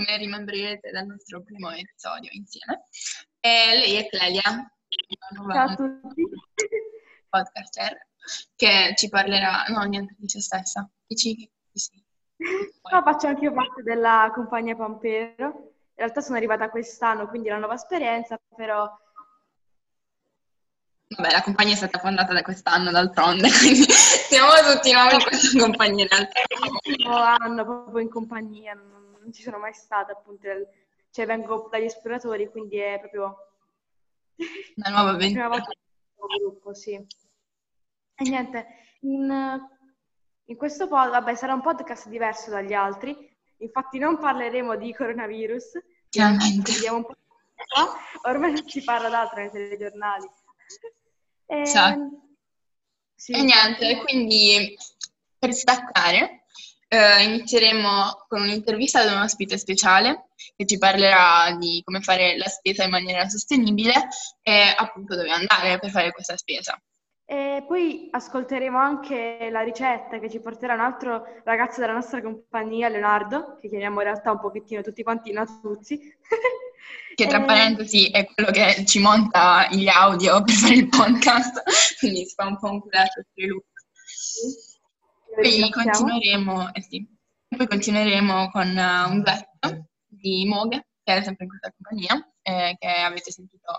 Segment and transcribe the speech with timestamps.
[0.00, 2.84] Come rimembrerete dal nostro primo episodio insieme.
[3.38, 4.40] E lei è Clelia,
[5.52, 6.22] Ciao a tutti.
[7.28, 8.08] podcaster,
[8.56, 10.88] che ci parlerà, no, niente di se stessa.
[11.06, 12.02] Dici sì.
[12.90, 15.44] No, faccio anche io parte della compagnia Pampero.
[15.44, 18.90] In realtà sono arrivata quest'anno, quindi è una nuova esperienza, però
[21.08, 25.58] Vabbè, la compagnia è stata fondata da quest'anno, d'altronde, quindi siamo tutti nuovi in questa
[25.58, 27.44] compagnia in realtà.
[27.44, 28.99] anno proprio in compagnia, non,
[29.30, 30.48] non ci sono mai stata appunto,
[31.10, 33.36] cioè vengo dagli esploratori, quindi è proprio
[34.76, 35.48] Una nuova la prima avventura.
[35.48, 36.92] volta che gruppo, sì.
[36.94, 38.66] E niente,
[39.02, 39.68] in,
[40.44, 43.16] in questo pod, vabbè, sarà un podcast diverso dagli altri,
[43.58, 45.78] infatti non parleremo di coronavirus,
[46.10, 47.14] vediamo un po',
[48.22, 50.28] ormai non si parla d'altro nei telegiornali.
[51.46, 52.10] E, Esatto.
[53.14, 54.76] sì, E niente, quindi
[55.38, 56.39] per staccare
[56.92, 62.48] eh, inizieremo con un'intervista ad un ospite speciale che ci parlerà di come fare la
[62.48, 64.08] spesa in maniera sostenibile
[64.42, 66.76] e appunto dove andare per fare questa spesa.
[67.24, 72.88] E poi ascolteremo anche la ricetta che ci porterà un altro ragazzo della nostra compagnia,
[72.88, 76.00] Leonardo, che chiamiamo in realtà un pochettino tutti quanti Natuzzi.
[77.14, 81.62] Che tra Eh, parentesi è quello che ci monta gli audio per fare il podcast,
[82.00, 83.62] quindi si fa un po' un culetto per lui.
[85.40, 87.06] Poi continueremo, eh sì,
[87.48, 92.76] poi continueremo con eh, un duetto di Moghe, che è sempre in questa compagnia, eh,
[92.78, 93.72] che avete sentito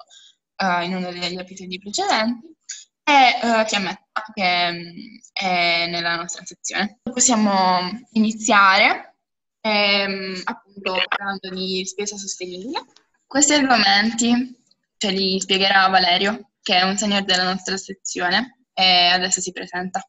[0.56, 2.56] eh, in uno degli episodi precedenti,
[3.04, 7.00] e Fiammetta, che mm, è nella nostra sezione.
[7.04, 7.80] Possiamo
[8.12, 9.16] iniziare
[9.62, 12.86] ehm, appunto parlando di spesa sostenibile.
[13.26, 14.58] Questi argomenti
[14.98, 20.06] ce li spiegherà Valerio, che è un senior della nostra sezione, e adesso si presenta.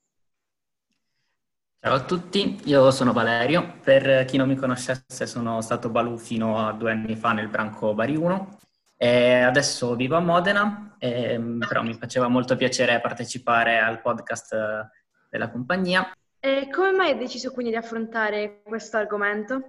[1.84, 3.78] Ciao a tutti, io sono Valerio.
[3.82, 7.93] Per chi non mi conoscesse, sono stato Balù fino a due anni fa nel branco
[7.93, 8.59] Bari 1
[8.97, 14.88] e adesso vivo a Modena, ehm, però mi faceva molto piacere partecipare al podcast eh,
[15.28, 16.09] della compagnia.
[16.38, 19.62] E come mai hai deciso quindi di affrontare questo argomento?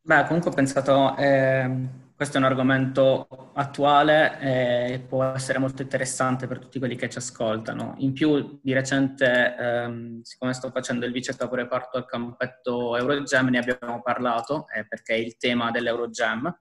[0.00, 6.46] Beh, comunque ho pensato, ehm, questo è un argomento attuale e può essere molto interessante
[6.46, 7.94] per tutti quelli che ci ascoltano.
[7.98, 13.48] In più, di recente, ehm, siccome sto facendo il vice capo reparto al campetto Eurogem,
[13.48, 16.58] ne abbiamo parlato, eh, perché è il tema dell'Eurogem.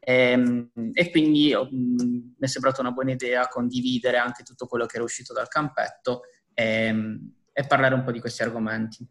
[0.00, 4.96] Ehm, E, quindi mh, mi è sembrata una buona idea condividere anche tutto quello che
[4.96, 6.22] era uscito dal campetto
[6.54, 9.06] ehm, e parlare un po' di questi argomenti.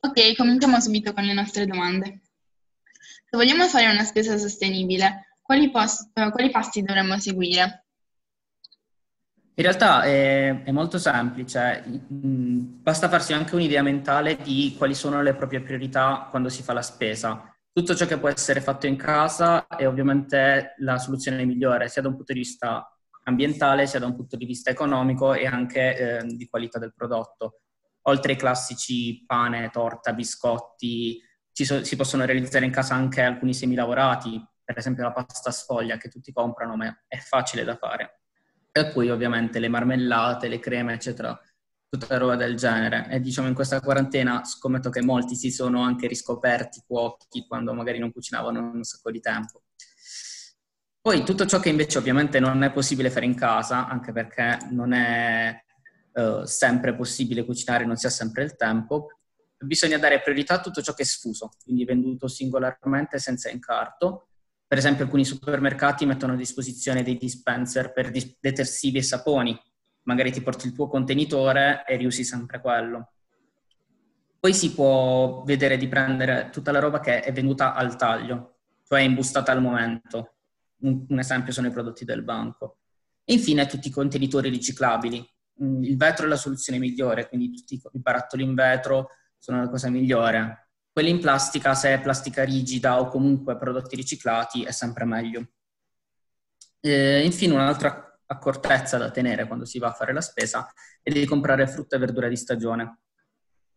[0.00, 2.20] Ok, cominciamo subito con le nostre domande.
[3.24, 7.84] Se vogliamo fare una spesa sostenibile, quali, pos- eh, quali passi dovremmo seguire?
[9.56, 15.34] In realtà è, è molto semplice, basta farsi anche un'idea mentale di quali sono le
[15.34, 17.54] proprie priorità quando si fa la spesa.
[17.72, 22.08] Tutto ciò che può essere fatto in casa è ovviamente la soluzione migliore, sia da
[22.08, 22.88] un punto di vista
[23.24, 27.60] ambientale, sia da un punto di vista economico e anche eh, di qualità del prodotto.
[28.06, 31.20] Oltre ai classici pane, torta, biscotti,
[31.62, 36.08] so- si possono realizzare in casa anche alcuni semilavorati, per esempio la pasta sfoglia che
[36.08, 38.22] tutti comprano, ma è facile da fare.
[38.72, 41.38] E poi ovviamente le marmellate, le creme, eccetera,
[41.88, 43.06] tutta roba del genere.
[43.08, 48.00] E diciamo in questa quarantena scommetto che molti si sono anche riscoperti cuochi quando magari
[48.00, 49.62] non cucinavano in un sacco di tempo.
[51.00, 54.92] Poi tutto ciò che invece ovviamente non è possibile fare in casa, anche perché non
[54.92, 55.54] è
[56.14, 59.08] eh, sempre possibile cucinare, non si ha sempre il tempo,
[59.58, 64.28] bisogna dare priorità a tutto ciò che è sfuso, quindi venduto singolarmente senza incarto.
[64.66, 69.58] Per esempio alcuni supermercati mettono a disposizione dei dispenser per dis- detersivi e saponi,
[70.02, 73.12] magari ti porti il tuo contenitore e riusi sempre quello.
[74.40, 79.00] Poi si può vedere di prendere tutta la roba che è venuta al taglio, cioè
[79.00, 80.34] imbustata al momento.
[80.80, 82.80] Un, un esempio sono i prodotti del banco.
[83.24, 85.26] E infine tutti i contenitori riciclabili.
[85.62, 89.08] Mm, Il vetro è la soluzione migliore, quindi tutti i barattoli in vetro
[89.44, 90.70] sono la cosa migliore.
[90.90, 95.48] Quelli in plastica, se è plastica rigida o comunque prodotti riciclati, è sempre meglio.
[96.80, 101.26] Eh, infine, un'altra accortezza da tenere quando si va a fare la spesa è di
[101.26, 103.00] comprare frutta e verdura di stagione.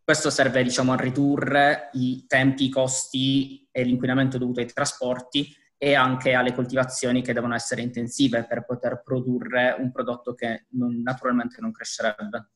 [0.02, 5.94] Questo serve, diciamo, a ridurre i tempi, i costi e l'inquinamento dovuto ai trasporti e
[5.94, 11.60] anche alle coltivazioni che devono essere intensive per poter produrre un prodotto che non- naturalmente
[11.60, 12.52] non crescerebbe.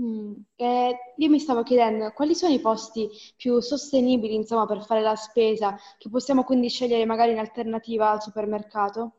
[0.00, 5.02] Mm, eh, io mi stavo chiedendo quali sono i posti più sostenibili, insomma, per fare
[5.02, 9.16] la spesa, che possiamo quindi scegliere magari in alternativa al supermercato?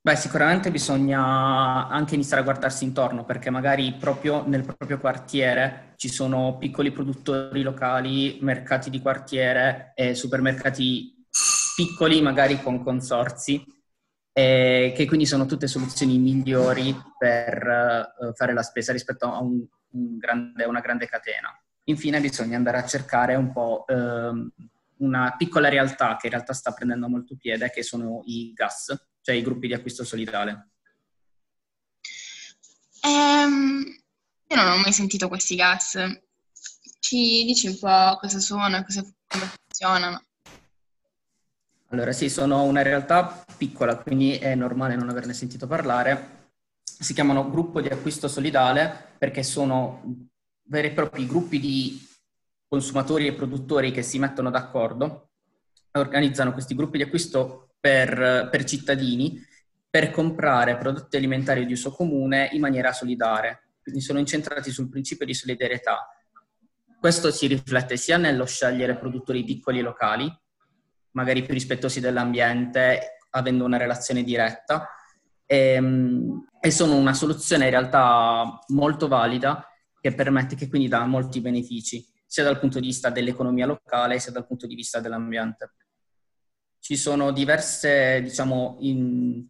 [0.00, 6.08] Beh, sicuramente bisogna anche iniziare a guardarsi intorno perché magari proprio nel proprio quartiere ci
[6.08, 11.26] sono piccoli produttori locali, mercati di quartiere e supermercati
[11.74, 13.64] piccoli, magari con consorzi,
[14.38, 19.66] eh, che quindi sono tutte soluzioni migliori per uh, fare la spesa rispetto a un,
[19.92, 21.58] un grande, una grande catena.
[21.84, 24.52] Infine bisogna andare a cercare un po' uh,
[24.98, 29.34] una piccola realtà che in realtà sta prendendo molto piede, che sono i gas, cioè
[29.34, 30.68] i gruppi di acquisto solidale?
[33.04, 33.86] Um,
[34.48, 35.98] io non ho mai sentito questi gas.
[37.00, 40.25] Ci dici un po' cosa sono e come funzionano?
[41.90, 46.48] Allora sì, sono una realtà piccola, quindi è normale non averne sentito parlare.
[46.82, 50.28] Si chiamano gruppo di acquisto solidale perché sono
[50.64, 52.04] veri e propri gruppi di
[52.66, 55.30] consumatori e produttori che si mettono d'accordo,
[55.92, 59.40] organizzano questi gruppi di acquisto per, per cittadini
[59.88, 63.76] per comprare prodotti alimentari di uso comune in maniera solidale.
[63.82, 66.10] Quindi sono incentrati sul principio di solidarietà.
[66.98, 70.30] Questo si riflette sia nello scegliere produttori piccoli e locali,
[71.16, 74.88] magari più rispettosi dell'ambiente, avendo una relazione diretta,
[75.44, 79.66] e, ehm, e sono una soluzione in realtà molto valida
[80.00, 84.32] che permette, che quindi dà molti benefici, sia dal punto di vista dell'economia locale sia
[84.32, 85.72] dal punto di vista dell'ambiente
[86.86, 89.44] ci sono diverse, diciamo, in,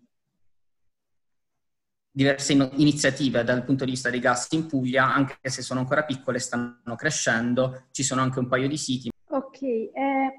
[2.11, 6.05] diverse in, iniziative dal punto di vista dei gas in Puglia, anche se sono ancora
[6.05, 9.11] piccole, stanno crescendo, ci sono anche un paio di siti.
[9.37, 9.91] Ok, eh,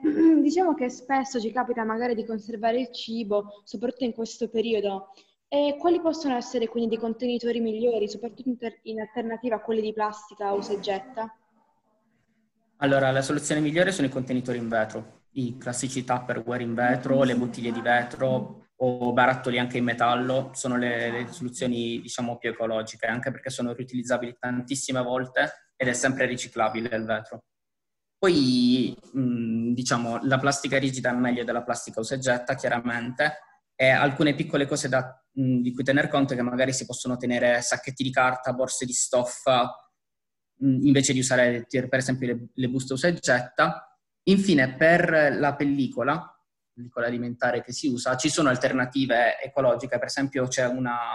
[0.42, 5.12] diciamo che spesso ci capita magari di conservare il cibo, soprattutto in questo periodo.
[5.48, 9.82] E quali possono essere quindi dei contenitori migliori, soprattutto in, ter- in alternativa a quelli
[9.82, 11.34] di plastica usa e getta?
[12.78, 17.36] Allora, la soluzione migliore sono i contenitori in vetro i classici tupperware in vetro, le
[17.36, 23.08] bottiglie di vetro o barattoli anche in metallo sono le, le soluzioni diciamo più ecologiche,
[23.08, 27.44] anche perché sono riutilizzabili tantissime volte ed è sempre riciclabile il vetro.
[28.18, 28.98] Poi
[29.74, 33.40] diciamo la plastica rigida è meglio della plastica usa e getta, chiaramente,
[33.75, 37.62] e alcune piccole cose da, di cui tener conto è che magari si possono tenere
[37.62, 39.72] sacchetti di carta, borse di stoffa,
[40.60, 43.88] invece di usare per esempio le, le buste usa e getta
[44.28, 46.22] Infine, per la pellicola,
[46.74, 51.13] pellicola alimentare che si usa, ci sono alternative ecologiche, per esempio c'è una,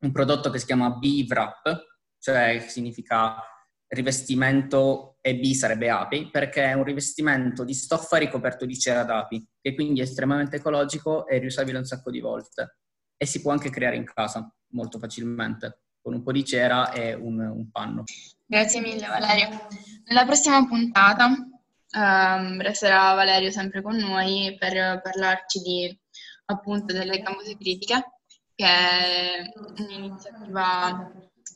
[0.00, 1.84] un prodotto che si chiama B-Wrap,
[2.18, 3.42] cioè significa
[3.88, 9.44] rivestimento e B sarebbe api, perché è un rivestimento di stoffa ricoperto di cera d'api,
[9.60, 12.76] che quindi è estremamente ecologico e riusabile un sacco di volte.
[13.16, 17.14] E si può anche creare in casa molto facilmente, con un po' di cera e
[17.14, 18.04] un, un panno.
[18.44, 19.66] Grazie mille Valerio.
[20.04, 21.50] Nella prossima puntata
[21.92, 25.98] Um, resterà Valerio sempre con noi per parlarci di
[26.46, 28.18] appunto delle camuse critiche,
[28.54, 31.10] che è un'iniziativa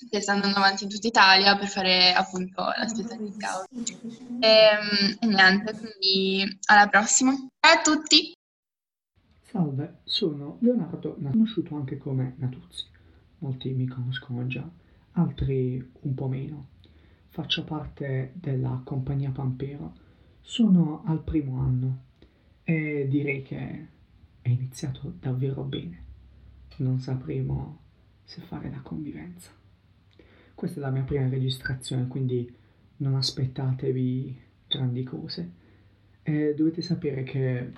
[0.08, 3.66] che sta andando avanti in tutta Italia per fare appunto la spesa di caos.
[3.68, 7.32] E, ehm, e niente, quindi alla prossima.
[7.32, 8.32] Ciao a tutti!
[9.42, 12.86] Salve, sono Leonardo, conosciuto anche come Natuzzi.
[13.38, 14.68] Molti mi conoscono già,
[15.12, 16.68] altri un po' meno.
[17.28, 19.94] Faccio parte della compagnia Pampero,
[20.40, 22.04] sono al primo anno
[22.62, 23.88] e direi che
[24.40, 26.04] è iniziato davvero bene.
[26.76, 27.78] Non sapremo
[28.22, 29.59] se fare la convivenza.
[30.60, 32.54] Questa è la mia prima registrazione, quindi
[32.98, 34.38] non aspettatevi
[34.68, 35.52] grandi cose.
[36.22, 37.72] E dovete sapere che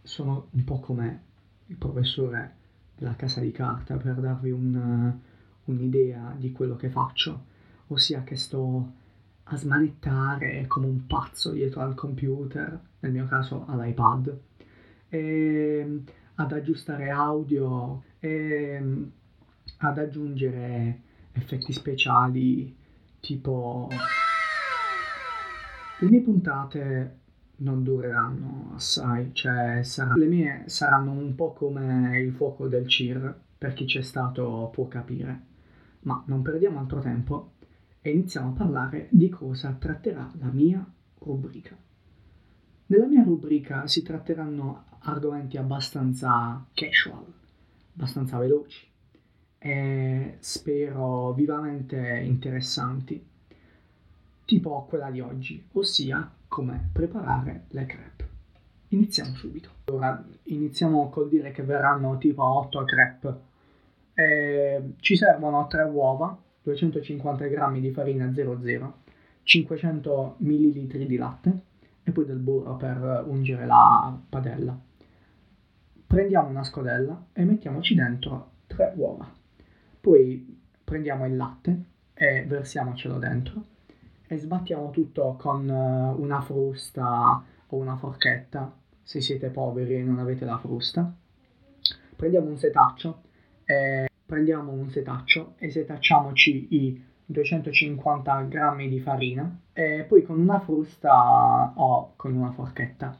[0.00, 1.22] sono un po' come
[1.66, 2.54] il professore
[2.96, 5.14] della casa di carta per darvi un,
[5.64, 7.44] un'idea di quello che faccio,
[7.88, 8.92] ossia che sto
[9.42, 14.38] a smanettare come un pazzo dietro al computer, nel mio caso all'iPad,
[15.10, 16.02] e
[16.36, 19.10] ad aggiustare audio e
[19.76, 22.76] ad aggiungere effetti speciali
[23.20, 23.88] tipo
[26.00, 27.18] le mie puntate
[27.56, 33.38] non dureranno assai, cioè sarà, le mie saranno un po' come il fuoco del CIR,
[33.58, 35.48] per chi c'è stato può capire.
[36.00, 37.52] Ma non perdiamo altro tempo
[38.00, 40.82] e iniziamo a parlare di cosa tratterà la mia
[41.18, 41.76] rubrica.
[42.86, 47.26] Nella mia rubrica si tratteranno argomenti abbastanza casual,
[47.92, 48.89] abbastanza veloci
[49.62, 53.22] e spero vivamente interessanti,
[54.46, 58.28] tipo quella di oggi, ossia come preparare le crepe.
[58.88, 59.68] Iniziamo subito.
[59.84, 63.34] Allora, iniziamo col dire che verranno tipo 8 crepe.
[64.14, 68.94] E ci servono 3 uova, 250 g di farina 00,
[69.42, 71.60] 500 ml di latte
[72.02, 74.76] e poi del burro per ungere la padella.
[76.06, 79.39] prendiamo una scodella e mettiamoci dentro tre uova.
[80.00, 83.64] Poi prendiamo il latte e versiamocelo dentro
[84.26, 90.18] e sbattiamo tutto con eh, una frusta o una forchetta se siete poveri e non
[90.18, 91.12] avete la frusta.
[92.16, 93.22] Prendiamo un setaccio
[93.64, 100.60] e prendiamo un setaccio e setacciamoci i 250 g di farina e poi con una
[100.60, 103.16] frusta o con una forchetta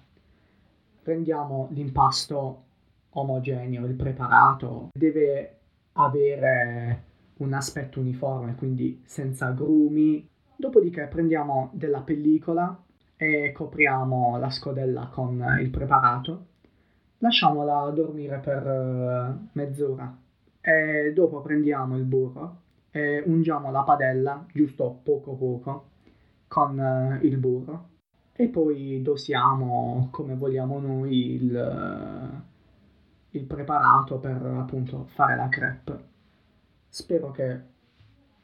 [1.03, 2.65] prendiamo l'impasto
[3.11, 5.60] omogeneo, il preparato, deve
[5.95, 7.05] avere
[7.39, 10.29] un aspetto uniforme, quindi senza grumi.
[10.57, 12.85] Dopodiché prendiamo della pellicola
[13.17, 16.47] e copriamo la scodella con il preparato.
[17.19, 20.17] Lasciamola dormire per eh, mezz'ora
[20.61, 25.89] e dopo prendiamo il burro e ungiamo la padella, giusto poco poco,
[26.49, 27.89] con eh, il burro
[28.33, 32.43] e poi dosiamo come vogliamo noi il,
[33.31, 36.09] il preparato per appunto fare la crepe.
[36.89, 37.61] Spero che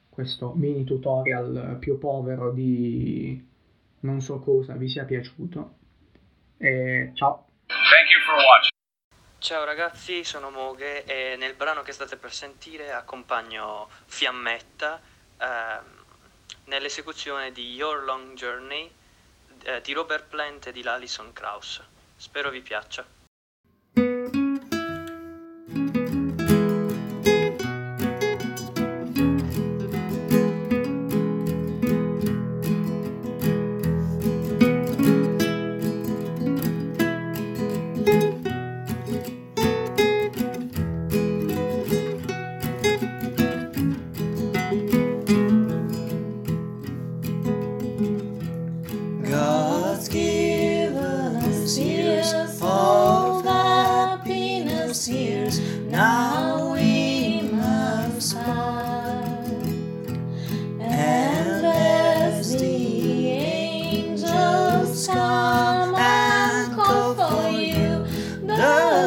[0.08, 3.44] questo mini tutorial più povero di
[4.00, 5.74] non so cosa vi sia piaciuto
[6.58, 7.44] e ciao!
[9.38, 15.00] Ciao ragazzi, sono Moghe e nel brano che state per sentire accompagno Fiammetta
[15.38, 16.04] ehm,
[16.64, 18.90] nell'esecuzione di Your Long Journey
[19.64, 21.82] eh, di Robert Plant e di Alison Krauss.
[22.16, 23.15] Spero vi piaccia.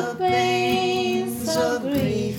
[0.02, 2.38] The pains of grief